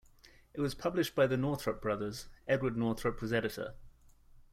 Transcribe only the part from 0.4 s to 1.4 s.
It was published by the